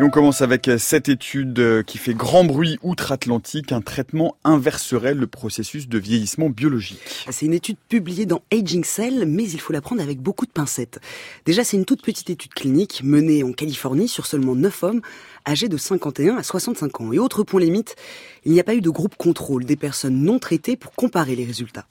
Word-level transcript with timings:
on 0.00 0.10
commence 0.10 0.42
avec 0.42 0.70
cette 0.78 1.08
étude 1.08 1.82
qui 1.84 1.98
fait 1.98 2.14
grand 2.14 2.44
bruit 2.44 2.78
outre-Atlantique. 2.82 3.72
Un 3.72 3.80
traitement 3.80 4.36
inverserait 4.44 5.14
le 5.14 5.26
processus 5.26 5.88
de 5.88 5.98
vieillissement 5.98 6.50
biologique. 6.50 7.26
C'est 7.30 7.46
une 7.46 7.52
étude 7.52 7.78
publiée 7.88 8.24
dans 8.24 8.42
Aging 8.52 8.84
Cell, 8.84 9.24
mais 9.26 9.48
il 9.50 9.60
faut 9.60 9.72
la 9.72 9.80
prendre 9.80 10.00
avec 10.00 10.20
beaucoup 10.20 10.46
de 10.46 10.52
pincettes. 10.52 11.00
Déjà, 11.46 11.64
c'est 11.64 11.76
une 11.76 11.84
toute 11.84 12.02
petite 12.02 12.30
étude 12.30 12.54
clinique 12.54 13.02
menée 13.02 13.42
en 13.42 13.52
Californie 13.52 14.06
sur 14.06 14.26
seulement 14.26 14.54
9 14.54 14.82
hommes 14.84 15.00
âgés 15.46 15.68
de 15.68 15.76
51 15.76 16.36
à 16.36 16.42
65 16.42 17.00
ans. 17.00 17.12
Et 17.12 17.18
autre 17.18 17.42
point 17.42 17.60
limite, 17.60 17.96
il 18.44 18.52
n'y 18.52 18.60
a 18.60 18.64
pas 18.64 18.74
eu 18.74 18.80
de 18.80 18.90
groupe 18.90 19.16
contrôle 19.16 19.64
des 19.64 19.76
personnes 19.76 20.22
non 20.22 20.38
traitées 20.38 20.76
pour 20.76 20.92
comparer 20.92 21.34
les 21.34 21.44
résultats. 21.44 21.86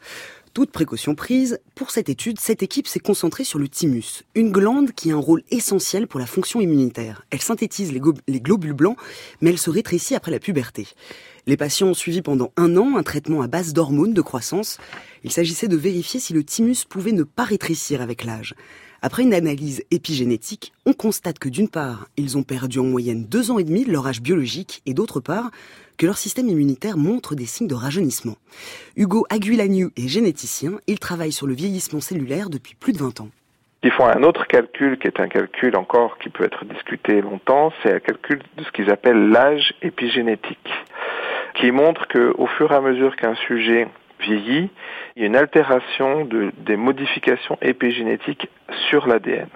Toute 0.57 0.71
précaution 0.71 1.13
prise, 1.13 1.59
pour 1.75 1.91
cette 1.91 2.09
étude, 2.09 2.39
cette 2.39 2.63
équipe 2.63 2.87
s'est 2.87 2.99
concentrée 2.99 3.43
sur 3.43 3.59
le 3.59 3.67
thymus, 3.67 4.23
une 4.33 4.51
glande 4.51 4.91
qui 4.91 5.11
a 5.11 5.13
un 5.13 5.19
rôle 5.19 5.43
essentiel 5.51 6.07
pour 6.07 6.19
la 6.19 6.25
fonction 6.25 6.59
immunitaire. 6.59 7.27
Elle 7.29 7.43
synthétise 7.43 7.91
les, 7.91 8.01
les 8.27 8.41
globules 8.41 8.73
blancs, 8.73 8.97
mais 9.39 9.51
elle 9.51 9.59
se 9.59 9.69
rétrécit 9.69 10.15
après 10.15 10.31
la 10.31 10.39
puberté. 10.39 10.87
Les 11.47 11.55
patients 11.55 11.87
ont 11.87 11.93
suivi 11.93 12.21
pendant 12.21 12.51
un 12.57 12.75
an 12.75 12.97
un 12.97 13.03
traitement 13.03 13.41
à 13.41 13.47
base 13.47 13.71
d'hormones 13.71 14.13
de 14.13 14.21
croissance. 14.21 14.79
Il 15.23 15.31
s'agissait 15.31 15.69
de 15.69 15.77
vérifier 15.77 16.19
si 16.19 16.33
le 16.33 16.43
thymus 16.43 16.83
pouvait 16.83 17.13
ne 17.13 17.23
pas 17.23 17.45
rétrécir 17.45 18.01
avec 18.01 18.25
l'âge. 18.25 18.53
Après 19.01 19.23
une 19.23 19.33
analyse 19.33 19.81
épigénétique, 19.89 20.73
on 20.85 20.91
constate 20.91 21.39
que 21.39 21.47
d'une 21.47 21.69
part, 21.69 22.09
ils 22.17 22.37
ont 22.37 22.43
perdu 22.43 22.79
en 22.79 22.83
moyenne 22.83 23.23
deux 23.23 23.49
ans 23.49 23.59
et 23.59 23.63
demi 23.63 23.85
de 23.85 23.93
leur 23.93 24.07
âge 24.07 24.21
biologique 24.21 24.81
et 24.85 24.93
d'autre 24.93 25.21
part, 25.21 25.51
que 25.97 26.05
leur 26.05 26.17
système 26.17 26.49
immunitaire 26.49 26.97
montre 26.97 27.33
des 27.33 27.45
signes 27.45 27.67
de 27.67 27.75
rajeunissement. 27.75 28.35
Hugo 28.97 29.25
Aguilaniu 29.29 29.91
est 29.95 30.09
généticien, 30.09 30.73
il 30.85 30.99
travaille 30.99 31.31
sur 31.31 31.47
le 31.47 31.53
vieillissement 31.53 32.01
cellulaire 32.01 32.49
depuis 32.49 32.75
plus 32.75 32.91
de 32.91 32.97
20 32.97 33.21
ans. 33.21 33.29
Ils 33.83 33.91
font 33.91 34.05
un 34.05 34.23
autre 34.23 34.47
calcul 34.47 34.97
qui 34.97 35.07
est 35.07 35.19
un 35.19 35.29
calcul 35.29 35.77
encore 35.77 36.17
qui 36.17 36.29
peut 36.29 36.43
être 36.43 36.65
discuté 36.65 37.21
longtemps, 37.21 37.71
c'est 37.81 37.93
un 37.93 37.99
calcul 37.99 38.41
de 38.57 38.63
ce 38.63 38.71
qu'ils 38.71 38.89
appellent 38.89 39.29
l'âge 39.29 39.73
épigénétique, 39.81 40.69
qui 41.59 41.71
montre 41.71 42.07
qu'au 42.07 42.47
fur 42.47 42.71
et 42.71 42.75
à 42.75 42.81
mesure 42.81 43.15
qu'un 43.15 43.35
sujet 43.35 43.87
vieillit, 44.19 44.69
il 45.15 45.21
y 45.21 45.25
a 45.25 45.27
une 45.27 45.35
altération 45.35 46.25
de, 46.25 46.51
des 46.57 46.77
modifications 46.77 47.57
épigénétiques 47.61 48.49
sur 48.89 49.07
l'ADN. 49.07 49.47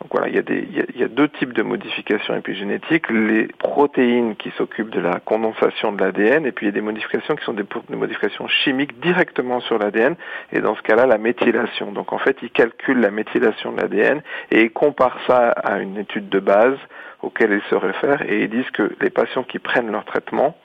Donc 0.00 0.10
voilà, 0.10 0.28
il 0.28 0.34
y, 0.34 0.38
a 0.38 0.42
des, 0.42 0.68
il, 0.94 1.00
y 1.00 1.04
a, 1.04 1.08
deux 1.08 1.28
types 1.28 1.52
de 1.52 1.62
modifications 1.62 2.34
épigénétiques, 2.36 3.08
les 3.10 3.46
protéines 3.46 4.34
qui 4.36 4.50
s'occupent 4.58 4.90
de 4.90 5.00
la 5.00 5.20
condensation 5.20 5.92
de 5.92 6.00
l'ADN, 6.02 6.44
et 6.44 6.52
puis 6.52 6.66
il 6.66 6.68
y 6.68 6.72
a 6.72 6.74
des 6.74 6.80
modifications 6.80 7.36
qui 7.36 7.44
sont 7.44 7.54
des, 7.54 7.64
des 7.88 7.96
modifications 7.96 8.46
chimiques 8.48 9.00
directement 9.00 9.60
sur 9.60 9.78
l'ADN, 9.78 10.16
et 10.52 10.60
dans 10.60 10.74
ce 10.74 10.82
cas-là, 10.82 11.06
la 11.06 11.16
méthylation. 11.16 11.92
Donc 11.92 12.12
en 12.12 12.18
fait, 12.18 12.36
ils 12.42 12.50
calculent 12.50 13.00
la 13.00 13.12
méthylation 13.12 13.72
de 13.72 13.80
l'ADN 13.80 14.20
et 14.50 14.62
ils 14.62 14.72
comparent 14.72 15.20
ça 15.26 15.50
à 15.50 15.78
une 15.78 15.96
étude 15.96 16.28
de 16.28 16.40
base 16.40 16.76
auquel 17.22 17.52
ils 17.52 17.70
se 17.70 17.74
réfèrent, 17.74 18.22
et 18.28 18.42
ils 18.42 18.50
disent 18.50 18.70
que 18.72 18.94
les 19.00 19.10
patients 19.10 19.44
qui 19.44 19.58
prennent 19.58 19.90
leur 19.90 20.04
traitement, 20.04 20.56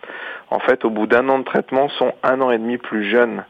en 0.51 0.59
fait, 0.59 0.85
au 0.85 0.89
bout 0.89 1.07
d'un 1.07 1.29
an 1.29 1.39
de 1.39 1.43
traitement, 1.43 1.89
sont 1.89 2.13
un 2.23 2.41
an 2.41 2.51
et 2.51 2.57
demi 2.57 2.77
plus 2.77 3.09
jeunes 3.09 3.43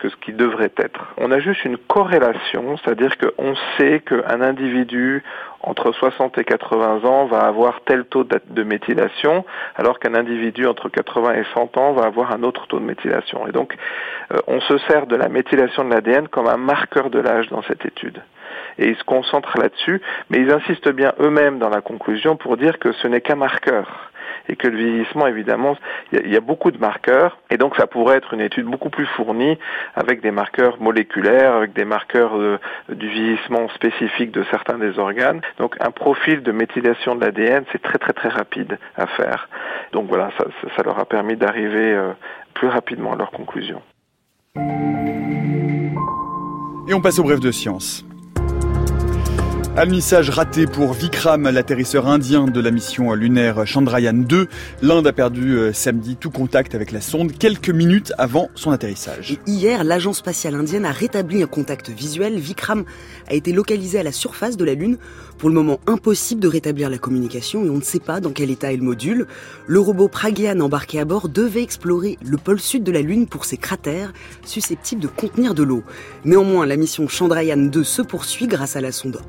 que 0.00 0.08
ce 0.08 0.16
qui 0.16 0.32
devrait 0.32 0.72
être. 0.78 1.14
On 1.18 1.30
a 1.30 1.38
juste 1.38 1.64
une 1.64 1.76
corrélation, 1.76 2.76
c'est-à-dire 2.78 3.16
qu'on 3.18 3.54
sait 3.76 4.00
qu'un 4.00 4.40
individu 4.40 5.22
entre 5.60 5.92
60 5.92 6.38
et 6.38 6.44
80 6.44 7.04
ans 7.04 7.26
va 7.26 7.40
avoir 7.40 7.82
tel 7.84 8.06
taux 8.06 8.24
de 8.24 8.62
méthylation, 8.62 9.44
alors 9.76 9.98
qu'un 9.98 10.14
individu 10.14 10.66
entre 10.66 10.88
80 10.88 11.34
et 11.34 11.44
100 11.54 11.76
ans 11.76 11.92
va 11.92 12.06
avoir 12.06 12.32
un 12.32 12.42
autre 12.42 12.66
taux 12.66 12.80
de 12.80 12.84
méthylation. 12.84 13.46
Et 13.46 13.52
donc, 13.52 13.76
euh, 14.32 14.38
on 14.46 14.60
se 14.60 14.78
sert 14.88 15.06
de 15.06 15.16
la 15.16 15.28
méthylation 15.28 15.84
de 15.84 15.90
l'ADN 15.90 16.28
comme 16.28 16.48
un 16.48 16.56
marqueur 16.56 17.10
de 17.10 17.20
l'âge 17.20 17.48
dans 17.48 17.62
cette 17.62 17.84
étude. 17.84 18.22
Et 18.78 18.88
ils 18.88 18.96
se 18.96 19.04
concentrent 19.04 19.58
là-dessus, 19.58 20.00
mais 20.30 20.38
ils 20.38 20.50
insistent 20.50 20.92
bien 20.92 21.12
eux-mêmes 21.20 21.58
dans 21.58 21.68
la 21.68 21.82
conclusion 21.82 22.36
pour 22.36 22.56
dire 22.56 22.78
que 22.78 22.92
ce 22.92 23.06
n'est 23.06 23.20
qu'un 23.20 23.36
marqueur 23.36 24.09
et 24.48 24.56
que 24.56 24.68
le 24.68 24.76
vieillissement, 24.76 25.26
évidemment, 25.26 25.76
il 26.12 26.30
y, 26.30 26.36
a 26.36 26.40
beaucoup 26.40 26.70
de 26.70 26.78
marqueurs, 26.78 27.38
et 27.50 27.56
donc 27.56 27.76
ça 27.76 27.86
pourrait 27.86 28.16
être 28.16 28.34
une 28.34 28.40
étude 28.40 28.66
beaucoup 28.66 28.90
plus 28.90 29.06
fournie 29.06 29.58
avec 29.94 30.20
des 30.20 30.30
marqueurs 30.30 30.80
moléculaires, 30.80 31.54
avec 31.54 31.72
des 31.72 31.84
marqueurs 31.84 32.32
du 32.88 33.08
vieillissement 33.08 33.68
spécifique 33.70 34.32
de 34.32 34.44
certains 34.50 34.78
des 34.78 34.98
organes. 34.98 35.40
Donc 35.58 35.76
un 35.80 35.90
profil 35.90 36.42
de 36.42 36.52
méthylation 36.52 37.14
de 37.14 37.24
l'ADN, 37.24 37.64
c'est 37.72 37.82
très 37.82 37.98
très 37.98 38.12
très 38.12 38.28
rapide 38.28 38.78
à 38.96 39.06
faire. 39.06 39.48
Donc 39.92 40.08
voilà, 40.08 40.30
ça, 40.38 40.44
ça 40.76 40.82
leur 40.82 40.98
a 40.98 41.04
permis 41.04 41.36
d'arriver 41.36 41.92
euh, 41.94 42.12
plus 42.54 42.68
rapidement 42.68 43.12
à 43.12 43.16
leur 43.16 43.30
conclusion. 43.30 43.82
Et 46.88 46.94
on 46.94 47.00
passe 47.00 47.18
au 47.18 47.22
bref 47.22 47.40
de 47.40 47.52
science. 47.52 48.04
Almissage 49.76 50.30
raté 50.30 50.66
pour 50.66 50.92
Vikram, 50.94 51.48
l'atterrisseur 51.48 52.08
indien 52.08 52.46
de 52.46 52.60
la 52.60 52.72
mission 52.72 53.14
lunaire 53.14 53.68
Chandrayaan 53.68 54.14
2. 54.14 54.48
L'Inde 54.82 55.06
a 55.06 55.12
perdu 55.12 55.56
euh, 55.56 55.72
samedi 55.72 56.16
tout 56.16 56.30
contact 56.30 56.74
avec 56.74 56.90
la 56.90 57.00
sonde 57.00 57.30
quelques 57.38 57.70
minutes 57.70 58.12
avant 58.18 58.50
son 58.56 58.72
atterrissage. 58.72 59.38
hier, 59.46 59.84
l'agence 59.84 60.18
spatiale 60.18 60.56
indienne 60.56 60.84
a 60.84 60.90
rétabli 60.90 61.40
un 61.44 61.46
contact 61.46 61.88
visuel. 61.88 62.36
Vikram 62.36 62.84
a 63.28 63.34
été 63.34 63.52
localisé 63.52 64.00
à 64.00 64.02
la 64.02 64.10
surface 64.10 64.56
de 64.56 64.64
la 64.64 64.74
Lune. 64.74 64.98
Pour 65.38 65.48
le 65.48 65.54
moment, 65.54 65.78
impossible 65.86 66.40
de 66.40 66.48
rétablir 66.48 66.90
la 66.90 66.98
communication 66.98 67.64
et 67.64 67.70
on 67.70 67.76
ne 67.76 67.82
sait 67.82 68.00
pas 68.00 68.20
dans 68.20 68.32
quel 68.32 68.50
état 68.50 68.72
est 68.72 68.76
le 68.76 68.82
module. 68.82 69.26
Le 69.66 69.78
robot 69.78 70.08
Pragyan 70.08 70.60
embarqué 70.60 70.98
à 70.98 71.04
bord 71.04 71.28
devait 71.28 71.62
explorer 71.62 72.18
le 72.22 72.36
pôle 72.38 72.60
sud 72.60 72.82
de 72.82 72.90
la 72.90 73.02
Lune 73.02 73.28
pour 73.28 73.44
ses 73.44 73.56
cratères 73.56 74.12
susceptibles 74.44 75.00
de 75.00 75.08
contenir 75.08 75.54
de 75.54 75.62
l'eau. 75.62 75.84
Néanmoins, 76.24 76.66
la 76.66 76.76
mission 76.76 77.06
Chandrayaan 77.06 77.70
2 77.70 77.84
se 77.84 78.02
poursuit 78.02 78.48
grâce 78.48 78.74
à 78.74 78.80
la 78.80 78.90
sonde 78.90 79.20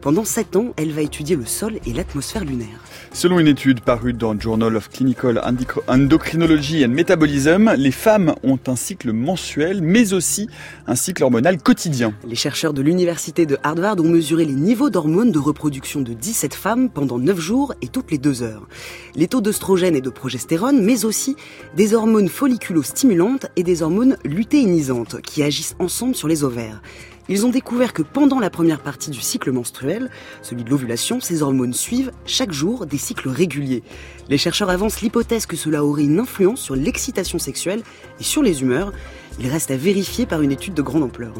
Pendant 0.00 0.24
7 0.24 0.56
ans, 0.56 0.72
elle 0.76 0.90
va 0.90 1.02
étudier 1.02 1.36
le 1.36 1.44
sol 1.44 1.78
et 1.86 1.92
l'atmosphère 1.92 2.44
lunaire. 2.44 2.80
Selon 3.12 3.38
une 3.38 3.46
étude 3.46 3.80
parue 3.80 4.12
dans 4.12 4.38
Journal 4.38 4.74
of 4.74 4.88
Clinical 4.88 5.40
Endocrinology 5.86 6.84
and 6.84 6.88
Metabolism, 6.88 7.72
les 7.76 7.90
femmes 7.90 8.34
ont 8.42 8.58
un 8.66 8.74
cycle 8.74 9.12
mensuel, 9.12 9.80
mais 9.82 10.12
aussi 10.12 10.48
un 10.86 10.96
cycle 10.96 11.22
hormonal 11.22 11.58
quotidien. 11.58 12.14
Les 12.26 12.34
chercheurs 12.34 12.72
de 12.72 12.82
l'université 12.82 13.46
de 13.46 13.58
Harvard 13.62 14.00
ont 14.00 14.08
mesuré 14.08 14.44
les 14.44 14.54
niveaux 14.54 14.90
d'hormones 14.90 15.30
de 15.30 15.38
reproduction 15.38 16.00
de 16.00 16.14
17 16.14 16.54
femmes 16.54 16.88
pendant 16.88 17.18
9 17.18 17.38
jours 17.38 17.74
et 17.82 17.88
toutes 17.88 18.10
les 18.10 18.18
2 18.18 18.42
heures. 18.42 18.66
Les 19.14 19.28
taux 19.28 19.40
d'œstrogène 19.40 19.94
et 19.94 20.00
de 20.00 20.10
progestérone, 20.10 20.82
mais 20.82 21.04
aussi 21.04 21.36
des 21.76 21.94
hormones 21.94 22.28
folliculo-stimulantes 22.28 23.46
et 23.56 23.62
des 23.62 23.82
hormones 23.82 24.16
lutéinisantes 24.24 25.20
qui 25.20 25.42
agissent 25.42 25.76
ensemble 25.78 26.16
sur 26.16 26.28
les 26.28 26.44
ovaires 26.44 26.80
ils 27.28 27.46
ont 27.46 27.50
découvert 27.50 27.92
que 27.92 28.02
pendant 28.02 28.40
la 28.40 28.50
première 28.50 28.80
partie 28.80 29.10
du 29.10 29.20
cycle 29.32 29.50
menstruel, 29.50 30.10
celui 30.42 30.62
de 30.64 30.70
l'ovulation, 30.70 31.20
ces 31.20 31.42
hormones 31.42 31.72
suivent 31.72 32.12
chaque 32.26 32.52
jour 32.52 32.86
des 32.86 32.98
cycles 32.98 33.30
réguliers. 33.30 33.82
Les 34.28 34.38
chercheurs 34.38 34.68
avancent 34.68 35.00
l'hypothèse 35.00 35.46
que 35.46 35.56
cela 35.56 35.84
aurait 35.84 36.04
une 36.04 36.20
influence 36.20 36.60
sur 36.60 36.76
l'excitation 36.76 37.38
sexuelle 37.38 37.82
et 38.20 38.22
sur 38.22 38.42
les 38.42 38.60
humeurs, 38.62 38.92
il 39.38 39.48
reste 39.48 39.70
à 39.70 39.76
vérifier 39.76 40.26
par 40.26 40.42
une 40.42 40.52
étude 40.52 40.74
de 40.74 40.82
grande 40.82 41.02
ampleur. 41.02 41.32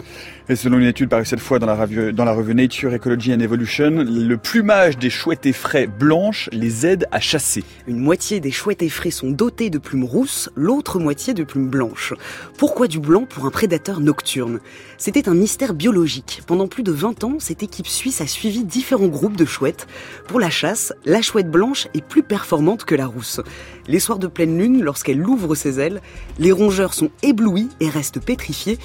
Et 0.49 0.57
selon 0.57 0.79
une 0.79 0.87
étude 0.87 1.09
parue 1.09 1.25
cette 1.25 1.41
fois 1.41 1.59
dans 1.59 1.67
la, 1.67 1.75
revue, 1.75 2.13
dans 2.13 2.25
la 2.25 2.33
revue 2.33 2.55
Nature 2.55 2.93
Ecology 2.93 3.33
and 3.33 3.41
Evolution, 3.41 3.91
le 3.91 4.37
plumage 4.37 4.99
des 4.99 5.11
chouettes 5.11 5.47
effraies 5.47 5.87
blanches 5.87 6.49
les 6.53 6.87
aide 6.87 7.07
à 7.13 7.21
chasser. 7.21 7.65
Une 7.87 7.99
moitié 7.99 8.41
des 8.41 8.51
chouettes 8.51 8.83
effraies 8.83 9.11
sont 9.11 9.31
dotées 9.31 9.71
de 9.71 9.79
plumes 9.79 10.05
rousses, 10.05 10.51
l'autre 10.57 10.99
moitié 10.99 11.35
de 11.35 11.45
plumes 11.45 11.69
blanches. 11.69 12.15
Pourquoi 12.59 12.89
du 12.89 12.99
blanc 12.99 13.25
pour 13.29 13.47
un 13.47 13.51
prédateur 13.51 14.01
nocturne? 14.01 14.61
C'était 14.99 15.29
un 15.29 15.35
mystère 15.35 15.75
biologique. 15.75 16.43
Pendant 16.47 16.69
plus 16.69 16.83
de 16.83 16.93
20 16.93 17.25
ans, 17.25 17.37
cette 17.39 17.63
équipe 17.63 17.87
suisse 17.87 18.21
a 18.21 18.27
suivi 18.27 18.65
différents 18.65 19.09
groupes 19.09 19.37
de 19.37 19.45
chouettes. 19.45 19.87
Pour 20.27 20.41
la 20.41 20.51
chasse, 20.51 20.93
la 21.05 21.23
chouette 21.23 21.51
blanche 21.51 21.89
est 21.95 22.05
plus 22.05 22.23
performante 22.23 22.85
que 22.85 22.95
la 22.95 23.07
rousse. 23.07 23.41
Les 23.87 23.99
soirs 23.99 24.19
de 24.19 24.27
pleine 24.27 24.59
lune, 24.59 24.83
lorsqu'elle 24.83 25.27
ouvre 25.27 25.55
ses 25.55 25.81
ailes, 25.81 26.01
les 26.39 26.53
rongeurs 26.53 26.95
sont 26.95 27.11
éblouis 27.23 27.69
et 27.81 27.89
restent 27.89 28.21
pétrifiés. 28.21 28.79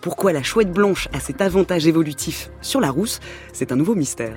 Pourquoi 0.00 0.32
la 0.32 0.42
chouette 0.42 0.72
blanche 0.72 1.08
a 1.12 1.20
cet 1.20 1.40
avantage 1.40 1.86
évolutif 1.86 2.50
sur 2.60 2.80
la 2.80 2.90
rousse? 2.90 3.20
C'est 3.52 3.72
un 3.72 3.76
nouveau 3.76 3.94
mystère. 3.94 4.36